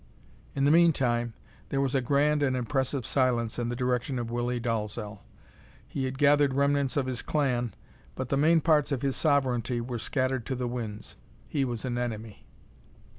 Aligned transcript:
In 0.55 0.63
the 0.65 0.71
mean 0.71 0.93
time 0.93 1.35
there 1.69 1.79
was 1.79 1.93
a 1.93 2.01
grand 2.01 2.41
and 2.41 2.57
impressive 2.57 3.05
silence 3.05 3.59
in 3.59 3.69
the 3.69 3.75
direction 3.75 4.17
of 4.17 4.31
Willie 4.31 4.59
Dalzel. 4.59 5.19
He 5.87 6.05
had 6.05 6.17
gathered 6.17 6.55
remnants 6.55 6.97
of 6.97 7.05
his 7.05 7.21
clan, 7.21 7.75
but 8.15 8.29
the 8.29 8.35
main 8.35 8.61
parts 8.61 8.91
of 8.91 9.03
his 9.03 9.15
sovereignty 9.15 9.79
were 9.79 9.99
scattered 9.99 10.43
to 10.47 10.55
the 10.55 10.67
winds. 10.67 11.17
He 11.47 11.63
was 11.63 11.85
an 11.85 11.99
enemy. 11.99 12.47